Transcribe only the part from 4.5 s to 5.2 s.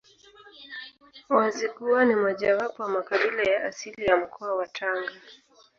wa Tanga